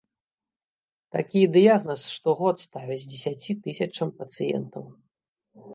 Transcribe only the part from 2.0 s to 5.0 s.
штогод ставяць дзесяці тысячам пацыентаў.